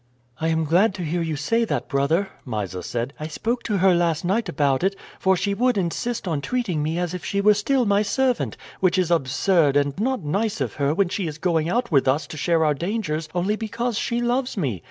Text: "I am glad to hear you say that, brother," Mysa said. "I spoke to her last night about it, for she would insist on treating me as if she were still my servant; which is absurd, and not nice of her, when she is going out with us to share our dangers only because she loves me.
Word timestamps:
"I 0.39 0.47
am 0.47 0.63
glad 0.63 0.95
to 0.95 1.03
hear 1.03 1.21
you 1.21 1.35
say 1.35 1.63
that, 1.63 1.87
brother," 1.87 2.29
Mysa 2.43 2.81
said. 2.81 3.13
"I 3.19 3.27
spoke 3.27 3.61
to 3.65 3.77
her 3.77 3.93
last 3.93 4.25
night 4.25 4.49
about 4.49 4.83
it, 4.83 4.95
for 5.19 5.37
she 5.37 5.53
would 5.53 5.77
insist 5.77 6.27
on 6.27 6.41
treating 6.41 6.81
me 6.81 6.97
as 6.97 7.13
if 7.13 7.23
she 7.23 7.39
were 7.39 7.53
still 7.53 7.85
my 7.85 8.01
servant; 8.01 8.57
which 8.79 8.97
is 8.97 9.11
absurd, 9.11 9.77
and 9.77 9.95
not 9.99 10.23
nice 10.23 10.59
of 10.59 10.73
her, 10.81 10.91
when 10.95 11.09
she 11.09 11.27
is 11.27 11.37
going 11.37 11.69
out 11.69 11.91
with 11.91 12.07
us 12.07 12.25
to 12.25 12.35
share 12.37 12.65
our 12.65 12.73
dangers 12.73 13.29
only 13.35 13.55
because 13.55 13.95
she 13.95 14.21
loves 14.23 14.57
me. 14.57 14.79